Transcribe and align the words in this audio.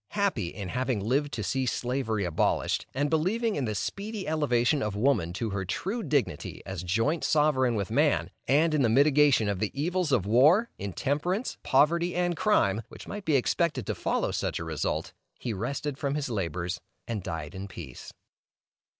Happy 0.13 0.47
in 0.47 0.69
having 0.69 0.99
lived 0.99 1.31
to 1.31 1.43
see 1.43 1.67
Slavery 1.67 2.25
abolished, 2.25 2.87
and 2.91 3.07
believing 3.07 3.55
in 3.55 3.65
the 3.65 3.75
speedy 3.75 4.27
elevation 4.27 4.81
of 4.81 4.95
woman 4.95 5.31
to 5.33 5.51
her 5.51 5.63
true 5.63 6.01
dignity 6.01 6.63
as 6.65 6.81
joint 6.81 7.23
sovereign 7.23 7.75
with 7.75 7.91
man, 7.91 8.31
and 8.47 8.73
in 8.73 8.81
the 8.81 8.89
mitigation 8.89 9.47
of 9.47 9.59
the 9.59 9.69
evils 9.79 10.11
of 10.11 10.25
war, 10.25 10.71
intemperance, 10.79 11.59
poverty, 11.61 12.15
and 12.15 12.35
crime, 12.35 12.81
which 12.89 13.07
might 13.07 13.25
be 13.25 13.35
expected 13.35 13.85
to 13.85 13.93
follow 13.93 14.31
such 14.31 14.57
a 14.57 14.63
result, 14.63 15.13
he 15.37 15.53
rested 15.53 15.99
from 15.99 16.15
his 16.15 16.29
labors, 16.29 16.81
and 17.07 17.21
died 17.21 17.53
in 17.53 17.67
peace. 17.67 18.11